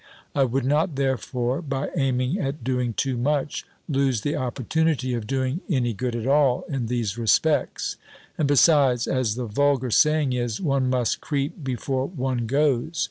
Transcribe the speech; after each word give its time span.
I 0.33 0.45
would 0.45 0.65
not, 0.65 0.95
therefore, 0.95 1.61
by 1.61 1.91
aiming 1.95 2.39
at 2.39 2.63
doing 2.63 2.95
too 2.95 3.17
much, 3.17 3.67
lose 3.87 4.21
the 4.21 4.35
opportunity 4.35 5.13
of 5.13 5.27
doing 5.27 5.61
any 5.69 5.93
good 5.93 6.15
at 6.15 6.25
all 6.25 6.63
in 6.67 6.87
these 6.87 7.19
respects; 7.19 7.97
and 8.35 8.47
besides, 8.47 9.05
as 9.05 9.35
the 9.35 9.45
vulgar 9.45 9.91
saying 9.91 10.33
is, 10.33 10.59
One 10.59 10.89
must 10.89 11.21
creep 11.21 11.63
before 11.63 12.07
one 12.07 12.47
goes. 12.47 12.99